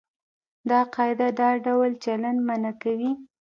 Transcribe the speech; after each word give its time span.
دا 0.69 0.79
قاعده 0.95 1.27
دا 1.39 1.49
ډول 1.65 1.91
چلند 2.03 2.39
منع 2.47 2.73
کوي. 2.83 3.11